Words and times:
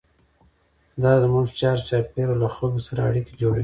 دا 1.01 1.11
زموږ 1.23 1.45
چارچاپېره 1.59 2.33
له 2.41 2.47
خلکو 2.55 2.79
سره 2.87 2.99
اړیکې 3.09 3.33
جوړوي. 3.41 3.59